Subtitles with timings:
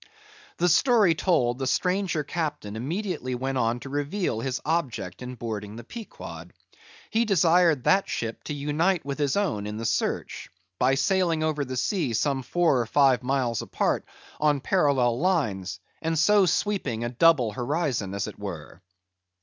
[0.57, 5.75] The story told, the stranger Captain immediately went on to reveal his object in boarding
[5.75, 6.53] the Pequod.
[7.11, 11.63] He desired that ship to unite with his own in the search; by sailing over
[11.63, 14.03] the sea some four or five miles apart,
[14.39, 18.81] on parallel lines, and so sweeping a double horizon, as it were.